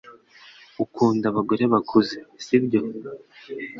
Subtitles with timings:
[0.83, 2.81] Ukunda abagore bakuze sibyo